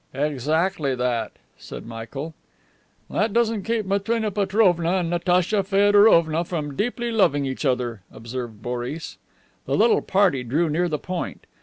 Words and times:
"Exactly 0.15 0.95
that," 0.95 1.33
said 1.59 1.85
Michael. 1.85 2.33
"That 3.07 3.33
doesn't 3.33 3.61
keep 3.61 3.85
Matrena 3.85 4.31
Petrovna 4.31 4.93
and 4.95 5.11
Natacha 5.11 5.61
Feodorovna 5.63 6.43
from 6.43 6.75
deeply 6.75 7.11
loving 7.11 7.45
each 7.45 7.65
other," 7.65 8.01
observed 8.11 8.63
Boris. 8.63 9.19
The 9.67 9.77
little 9.77 10.01
party 10.01 10.41
drew 10.43 10.71
near 10.71 10.89
the 10.89 10.97
"Point." 10.97 11.45